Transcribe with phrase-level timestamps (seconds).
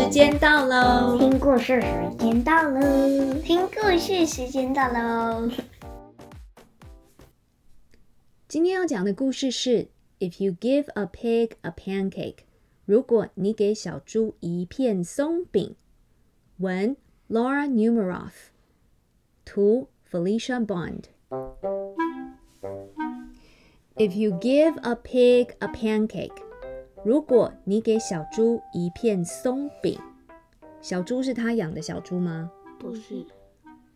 [0.00, 1.18] 时间到喽！
[1.18, 3.34] 听故事时间到喽！
[3.44, 5.50] 听故事时间到喽！
[8.48, 9.88] 今天要讲的故事是
[10.18, 12.38] If you give a pig a pancake，
[12.86, 15.76] 如果你给小猪一片松饼。
[16.56, 16.96] 文
[17.28, 18.48] Laura Numeroff，
[19.44, 21.04] 图 Felicia Bond。
[23.96, 26.49] If you give a pig a pancake，
[27.02, 29.98] 如果你给小猪一片松饼，
[30.82, 32.50] 小猪是他养的小猪吗？
[32.78, 33.24] 不是。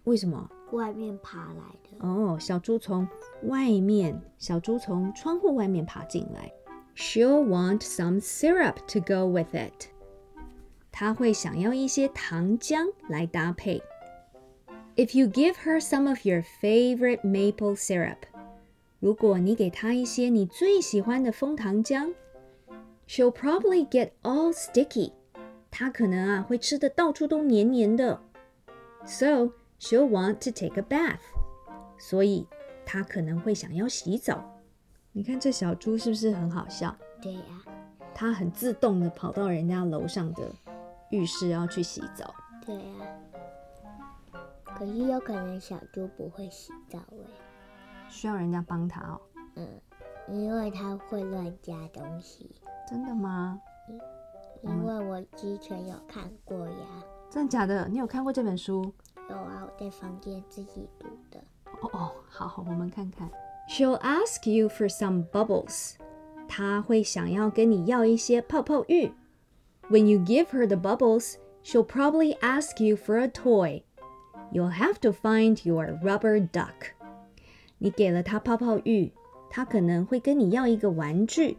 [0.04, 0.50] 为什么？
[0.72, 2.06] 外面爬来的。
[2.06, 3.06] 哦，小猪从
[3.42, 6.50] 外面，小猪从窗户外面爬进来。
[6.96, 9.88] She'll want some syrup to go with it。
[10.90, 13.82] 她会想要一些糖浆来搭配。
[14.96, 18.18] If you give her some of your favorite maple syrup，
[19.00, 22.12] 如果你给她一些你最喜欢的枫糖浆
[23.06, 25.12] ，she'll probably get all sticky。
[25.70, 28.20] 她可能啊会吃得到处都黏黏的。
[29.04, 31.20] So she'll want to take a bath。
[31.98, 32.46] 所以
[32.84, 34.60] 她可能会想要洗澡。
[35.12, 36.96] 你看这小猪是不是很好笑？
[37.22, 37.64] 对呀，
[38.14, 40.50] 它很自动的跑到人家楼上的
[41.10, 42.34] 浴室要去洗澡。
[42.64, 42.82] 对呀。
[44.64, 49.20] 可是有可能小猪不会洗澡哎，需要人家帮它哦。
[49.54, 49.68] 嗯，
[50.28, 52.50] 因为它会乱加东西。
[52.88, 53.60] 真的吗？
[54.62, 57.04] 因为我之前有看过呀。
[57.30, 57.88] 真的假的？
[57.88, 58.92] 你有看过这本书？
[59.28, 61.42] 有啊，我在房间自己读的。
[61.82, 63.28] 哦哦，好，我们看看。
[63.68, 65.94] She'll ask you for some bubbles。
[66.46, 69.12] 她会想要跟你要一些泡泡浴。
[69.90, 73.82] When you give her the bubbles, she'll probably ask you for a toy.
[74.52, 76.92] You'll have to find your rubber duck。
[77.78, 79.12] 你给了她泡泡浴，
[79.50, 81.58] 她可能会跟你要一个玩具，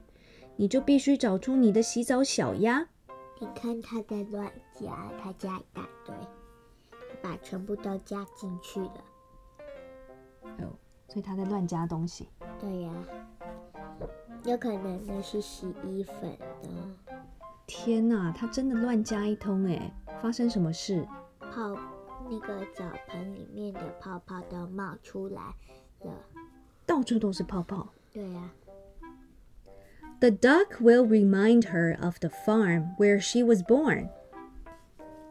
[0.57, 2.87] 你就必须找出你的洗澡小鸭。
[3.39, 6.15] 你看他在乱加，他加一大堆，
[7.21, 9.03] 把全部都加进去了。
[10.59, 10.71] 哦，
[11.07, 12.29] 所以他在乱加东西。
[12.59, 12.93] 对呀，
[14.45, 16.69] 有可能那是洗衣粉的。
[17.67, 19.93] 天哪，他真的乱加一通哎！
[20.21, 21.07] 发生什么事？
[21.39, 21.77] 泡。
[22.27, 25.43] 那个澡盆里面的泡泡都冒出来
[25.99, 26.11] 了，
[26.83, 27.87] 到处都是泡泡。
[28.11, 28.49] 对呀。
[30.20, 34.08] The duck will remind her of the farm where she was born。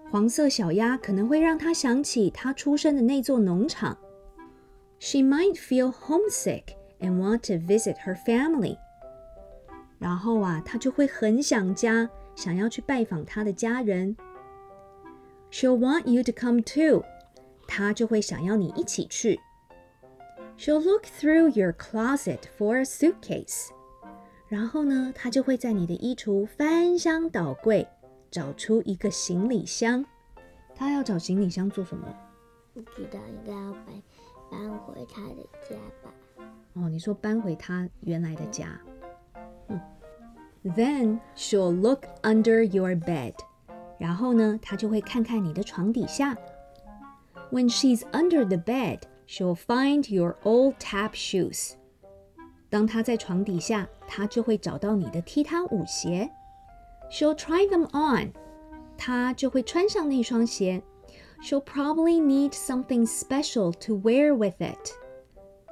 [0.10, 3.98] 黄色小鸭可能会让她想起她出生的那座农场。
[5.00, 8.78] She might feel homesick and want to visit her family。
[10.00, 14.18] 然后啊，她就会很想家，想要去拜访她的家人。
[15.52, 17.04] She'll want you to come too，
[17.68, 19.40] 她就会想要你一起去。
[20.58, 23.68] She'll look through your closet for a suitcase，
[24.49, 27.87] 然后呢，他就会在你的衣橱翻箱倒柜，
[28.31, 30.05] 找出一个行李箱。
[30.75, 32.07] 他要找行李箱做什么？
[32.73, 34.03] 不知道，应该要搬
[34.51, 36.13] 搬回他的家吧。
[36.75, 38.81] 哦，你说搬回他原来的家。
[39.69, 39.81] 嗯。
[40.65, 43.35] Then she'll look under your bed。
[43.99, 46.37] 然后呢，她就会看看你的床底下。
[47.53, 51.75] When she's under the bed, she'll find your old tap shoes.
[52.69, 56.31] 当她在床底下，她就会找到你的踢踏舞鞋。
[57.11, 58.33] She'll try them on.
[58.97, 60.83] 她就会穿上那双鞋。
[61.43, 64.93] She'll probably need something special to wear with it.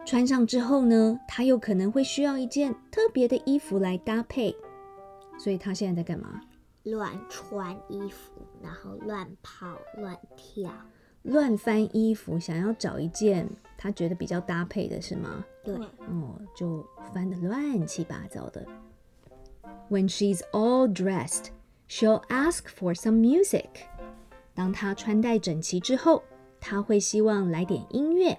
[0.04, 4.54] 穿上之后呢，她有可能会需要一件特别的衣服来搭配。
[5.38, 6.41] 所以她现在在干嘛？
[6.84, 10.71] 乱穿衣服，然后乱跑、乱跳、
[11.24, 13.47] 乱翻衣服，想要找一件
[13.78, 15.44] 他觉得比较搭配的，是吗？
[15.63, 15.75] 对。
[15.75, 18.66] 哦，就翻得乱七八糟的。
[19.90, 21.47] When she's all dressed,
[21.88, 23.68] she'll ask for some music.
[24.53, 26.24] 当她穿戴整齐之后，
[26.59, 28.38] 她会希望来点音乐。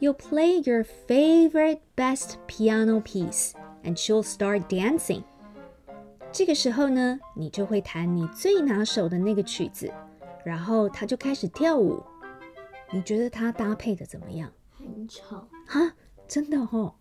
[0.00, 5.22] You'll play your favorite best piano piece, and she'll start dancing.
[6.30, 9.92] 这个时候呢，你就会弹你最拿手的那个曲子，
[10.45, 12.03] 然后他就开始跳舞。
[12.91, 14.51] 你觉得他搭配的怎么样？
[14.71, 15.47] 很丑。
[15.65, 15.93] 哈，
[16.27, 16.93] 真的哦？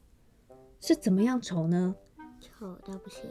[0.80, 1.94] 是怎么样丑呢？
[2.40, 3.24] 丑到不行。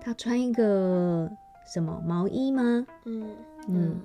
[0.00, 1.30] 他穿一个
[1.66, 2.86] 什么毛衣吗？
[3.04, 3.36] 嗯
[3.68, 4.00] 嗯。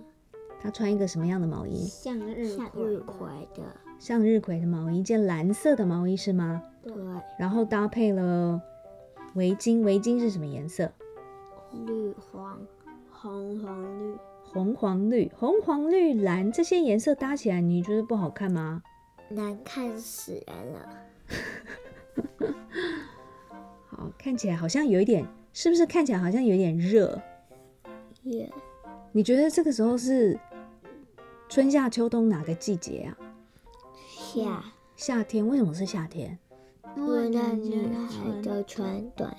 [0.59, 1.85] 他穿一个什么样的毛衣？
[1.85, 3.63] 向日向日葵的。
[3.99, 6.63] 向日葵的毛衣，一件蓝色的毛衣是吗？
[6.81, 6.93] 对。
[7.37, 8.61] 然后搭配了
[9.35, 10.91] 围巾，围巾是什么颜色？
[11.85, 12.59] 绿黄
[13.11, 14.17] 红黄绿
[14.53, 18.83] 红黄绿红黄绿蓝这些颜色搭起来，你觉得不好看吗？
[19.29, 20.89] 难看死人了。
[23.89, 27.19] 好，看起来好像有一点，是不是看起来好像有点热？
[28.21, 28.45] 热。
[29.11, 30.39] 你觉得这个时候是
[31.49, 33.17] 春夏秋冬哪个季节啊？
[34.07, 34.63] 夏
[34.95, 35.47] 夏天。
[35.47, 36.37] 为什么是夏天？
[36.95, 39.35] 因为那女孩都穿短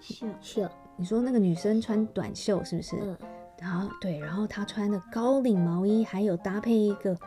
[0.00, 0.68] 袖袖。
[0.96, 2.96] 你说那个女生穿短袖是不是？
[2.96, 3.16] 嗯。
[3.59, 7.17] 然后对，然后她穿的高领毛衣，还有搭配一个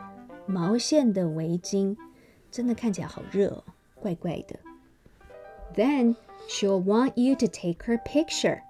[0.45, 1.95] 毛线的围巾，
[2.51, 3.63] 真的看起来好热哦，
[3.95, 4.59] 怪怪的。
[5.75, 6.15] Then
[6.47, 8.61] she'll want you to take her picture，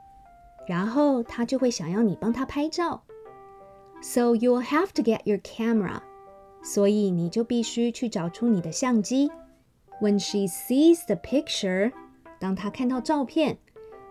[0.67, 3.03] 然后她就会想要你帮她拍照。
[4.01, 6.01] So you'll have to get your camera，
[6.63, 9.31] 所以你就必须去找出你的相机。
[9.99, 11.91] When she sees the picture，
[12.39, 13.57] 当她看到照片，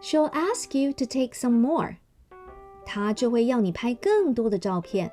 [0.03, 1.97] she'll ask you to take some more。
[2.85, 5.11] 她就会要你拍更多的照片，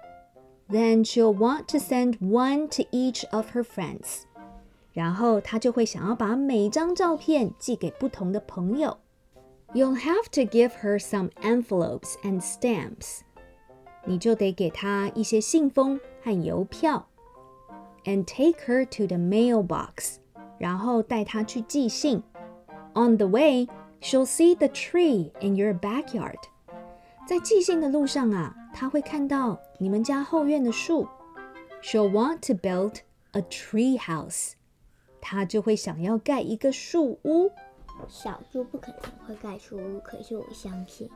[0.70, 4.24] then she'll want to send one to each of her friends。
[4.92, 8.98] 然后她就会想要把每张照片寄给不同的朋友。
[9.74, 13.22] You'll have to give her some envelopes and stamps。
[14.06, 17.08] 你就得给她一些信封和邮票，
[18.06, 20.18] and take her to the mailbox。
[20.60, 22.22] 然后带她去寄信。
[22.94, 23.68] On the way,
[24.00, 26.38] she'll see the tree in your backyard。
[27.29, 31.07] 在寄信的路上啊，他会看到你们家后院的树。
[31.83, 33.01] She'll want to build
[33.33, 34.53] a tree house。
[35.21, 37.53] 他就会想要盖一个树屋。
[38.09, 41.11] 小猪不可能会盖树屋，可是我相信。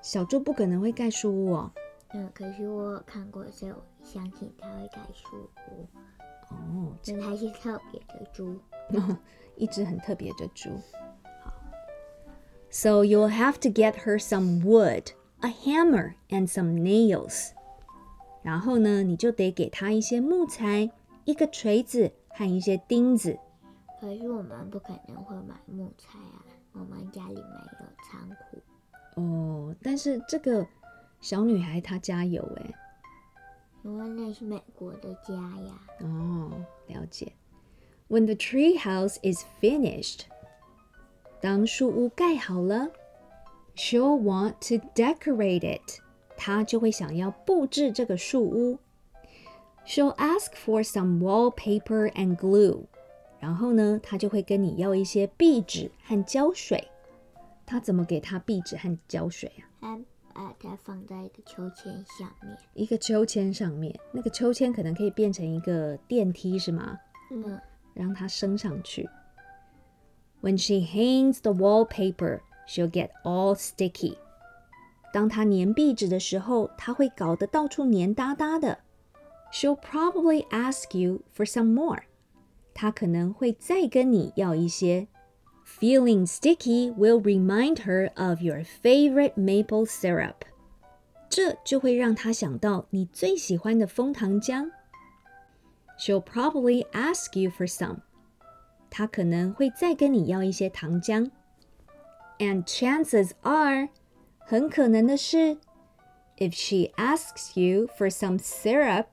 [0.00, 1.72] 小猪不可能会盖树屋哦。
[2.12, 5.88] 嗯，可是我有看过，所以我相信他会盖树屋。
[6.50, 8.56] 哦，这还是特别的猪，
[9.56, 10.70] 一只很特别的猪。
[12.73, 15.11] So you'll have to get her some wood,
[15.41, 17.49] a hammer, and some nails.
[18.43, 20.91] 然后呢，你就得给她一些木材、
[21.25, 23.39] 一个锤子和一些钉子。
[23.99, 29.21] 可是我们不可能会买木材啊，我们家里没有仓库。
[29.21, 30.65] 哦，但是这个
[31.19, 32.75] 小女孩她家有诶，
[33.83, 35.81] 因为那是美国的家呀。
[36.01, 37.33] 哦，了解。
[38.07, 40.21] When the tree house is finished.
[41.44, 42.88] 当树屋盖好了
[43.76, 46.00] ，she'll want to decorate it。
[46.38, 48.78] 她就会想要布置这个树屋。
[49.84, 52.84] She'll ask for some wallpaper and glue。
[53.38, 56.88] 然后呢，她就会跟你要一些壁纸和胶水。
[57.66, 59.98] 她怎么给她壁纸和胶水啊？
[60.32, 62.56] 她把它放在一个秋千上面。
[62.72, 66.98] 一个秋千上面，那个秋千可能可以变成一个电梯，是吗？
[67.30, 67.60] 嗯，
[67.92, 69.06] 让它升上去。
[70.43, 74.17] When she hangs the wallpaper, she'll get all sticky.
[75.11, 78.79] 当她粘壁纸的时候，她会搞得到处黏哒哒的。
[79.51, 82.03] She'll probably ask you for some more.
[82.73, 85.07] 她可能会再跟你要一些。
[85.65, 90.35] Feeling sticky will remind her of your favorite maple syrup.
[91.29, 94.71] 这就会让她想到你最喜欢的枫糖浆。
[95.99, 97.97] She'll probably ask you for some.
[98.96, 101.28] 他可能会再跟你要一些糖浆
[102.38, 103.88] ，and chances are，
[104.38, 105.56] 很可能的是
[106.36, 109.06] ，if she asks you for some syrup，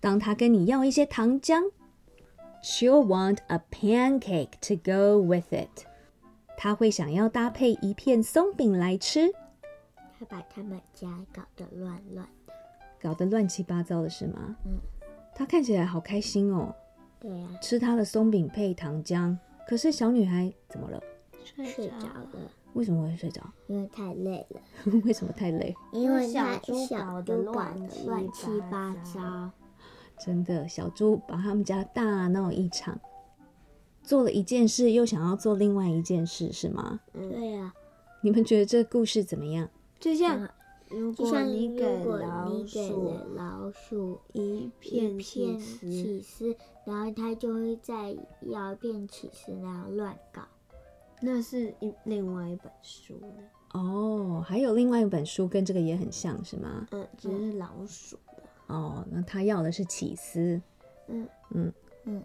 [0.00, 1.70] 当他跟你要一些糖浆
[2.60, 5.86] ，she'll want a pancake to go with it，
[6.56, 9.32] 他会想要搭配一片松饼来吃。
[10.18, 12.52] 他把他们家搞得乱乱的，
[13.00, 14.56] 搞得乱七八糟的是吗？
[14.64, 14.80] 嗯，
[15.36, 16.74] 他看起来好开心哦。
[17.20, 19.36] 对呀、啊，吃他的松饼配糖浆。
[19.68, 21.02] 可是小女孩怎么了？
[21.44, 22.28] 睡着了。
[22.74, 23.42] 为什么会睡着？
[23.68, 24.60] 因为太累了。
[25.04, 25.74] 为什么太累？
[25.92, 29.50] 因为小猪搞得乱乱七八糟。
[30.18, 32.98] 真的，小猪把他们家大闹一场，
[34.02, 37.00] 做了一件事，又想要做另外一件事，是吗？
[37.14, 37.74] 嗯、对呀、啊。
[38.22, 39.68] 你们觉得这个故事怎么样？
[39.98, 40.48] 就像。
[40.90, 45.58] 嗯如果你给老鼠老鼠一片起
[46.22, 50.42] 司，然后它就会再要一片起司，那样乱搞。
[51.20, 53.42] 那是一另外一本书呢。
[53.72, 56.86] 哦，还有另外一本书跟这个也很像是吗？
[56.92, 58.42] 嗯，只是老鼠的。
[58.68, 60.60] 哦，那他要的是起司。
[61.08, 61.72] 嗯嗯
[62.04, 62.22] 嗯。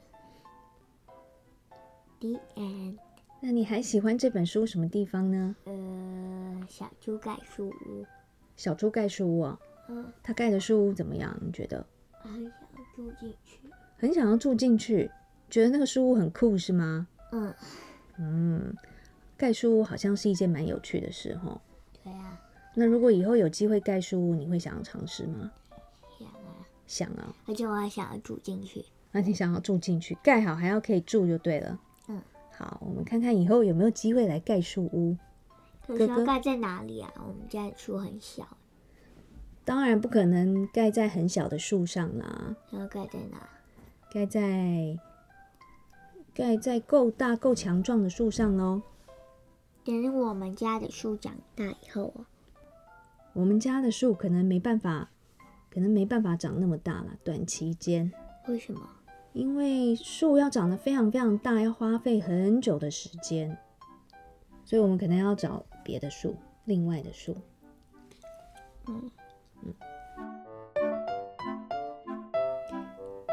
[2.20, 2.98] The end。
[3.41, 5.56] 那你还喜欢这本书什么地方呢？
[5.65, 8.06] 呃，小猪盖树屋。
[8.62, 11.36] 小猪盖树屋啊，嗯，他盖的树屋怎么样？
[11.44, 11.84] 你觉得？
[12.22, 12.53] 很想
[12.96, 15.10] 住进去，很想要住进去，
[15.50, 17.08] 觉得那个树屋很酷是吗？
[17.32, 17.51] 嗯
[18.20, 18.75] 嗯，
[19.36, 21.60] 盖树屋好像是一件蛮有趣的事哈。
[22.03, 22.39] 对啊。
[22.75, 25.51] 那如果以后有机会盖树屋，你会想要尝试吗？
[26.20, 27.36] 想啊，想啊。
[27.48, 28.86] 而且我还想要住进去。
[29.12, 31.80] 那你想要住进去，盖好还要可以住就对了。
[32.10, 32.22] 嗯。
[32.51, 35.18] 好，我们看看以后有没有机会来盖树屋。
[35.86, 37.12] 可是要盖在哪里啊？
[37.18, 38.48] 我们家的树很小。
[39.64, 42.56] 当然不可能盖在很小的树上啦。
[42.72, 43.50] 要盖在哪？
[44.12, 45.00] 盖在
[46.34, 48.82] 盖在够大够强壮的树上哦。
[49.84, 52.26] 等我们家的树长大以后啊，
[53.34, 55.10] 我们家的树可能没办法，
[55.70, 58.12] 可能没办法长那么大了，短期间。
[58.48, 58.82] 为什么？
[59.34, 63.58] 因为树要长得非常非常大，要花费很久的时间，
[64.66, 66.36] 所以我们可能要找别的树，
[66.66, 67.36] 另外的树。
[68.88, 69.12] 嗯
[69.64, 69.74] 嗯。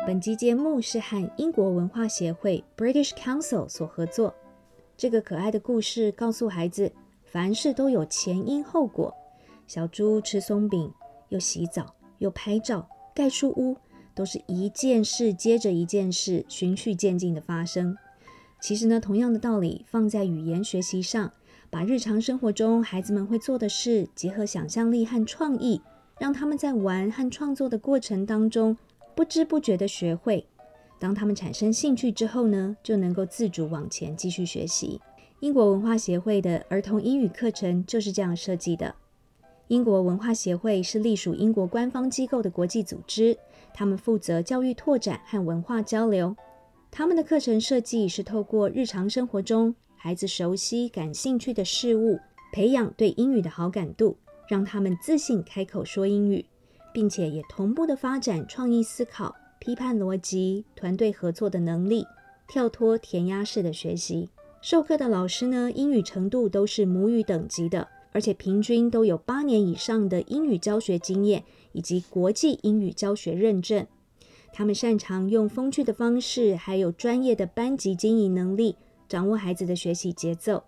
[0.07, 4.35] 本集节目是和英国文化协会 （British Council） 所合作。
[4.97, 6.93] 这个可爱的故事告诉孩子，
[7.25, 9.15] 凡事都有前因后果。
[9.67, 10.93] 小猪吃松饼，
[11.29, 13.77] 又洗澡，又拍照，盖树屋，
[14.15, 17.97] 都是一件事接着一件事，循序渐进的发生。
[18.61, 21.33] 其实呢，同样的道理放在语言学习上，
[21.71, 25.81] 把日常生活中孩子们会做的事结合想象力和创意，
[26.19, 28.77] 让他们在玩和创作的过程当中。
[29.15, 30.47] 不知不觉地学会，
[30.99, 35.01] 当他们产生兴趣之后呢，就能够自主往前继续学习。
[35.41, 38.95] 英国文化协会的儿童英语课程就是这样设计的。
[39.67, 43.37] 英国文化协会是隶属英国官方机构的国际组织，
[43.75, 46.35] 他们负责教育拓展和文化交流。
[46.91, 52.19] 他们的课程设计是透过日常生活中孩子熟悉、感兴趣的事物，
[52.53, 54.17] 培养对英语的好感度，
[54.49, 56.47] 让他们自信开口说英语。
[56.91, 62.05] 并且也同步的发展创意思考、批判逻辑、团队合作的能力，
[62.49, 64.31] 跳脱填鸭式的学习。
[64.61, 73.87] 授课的老师呢，英语程度都是母语等级的，而且平均都有八年以上的英语教学经验以及国际英语教学认证。
[74.53, 78.75] 他们擅长用风趣的方式，还有专业的班级经营能力，
[79.09, 80.63] 掌握孩子的学习节奏，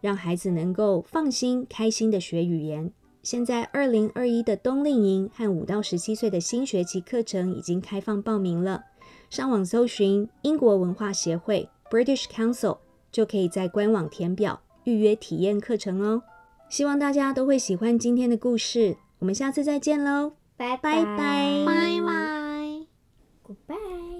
[0.00, 2.92] 让孩子能够放心、开心的学语言。
[3.22, 8.84] 现在，二零二一的冬令营和五到十七岁的新学期课程已经开放报名了。
[9.30, 12.78] 上网搜寻英国文化协会 （British Council）
[13.10, 16.22] 就可以在官网填表预约体验课程哦。
[16.68, 18.96] 希望大家都会喜欢今天的故事。
[19.20, 22.86] 我们下次再见喽，拜拜拜拜拜拜
[23.46, 24.11] ，Goodbye。